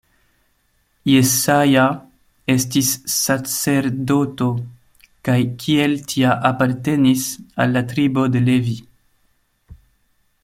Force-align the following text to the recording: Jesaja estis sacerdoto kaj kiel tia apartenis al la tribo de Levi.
Jesaja 1.09 1.83
estis 2.53 2.89
sacerdoto 3.15 4.47
kaj 5.29 5.37
kiel 5.65 5.95
tia 6.13 6.33
apartenis 6.53 7.27
al 7.65 7.77
la 7.79 7.85
tribo 7.93 8.25
de 8.37 8.43
Levi. 8.51 8.75